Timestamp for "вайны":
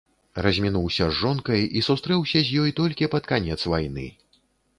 3.75-4.07